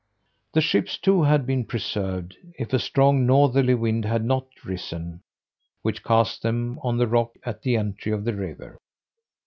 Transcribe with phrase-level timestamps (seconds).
[0.53, 5.21] The ships, too, had been preserved, if a strong northerly wind had not risen,
[5.83, 8.79] which cast them on the rock at the entry of the river.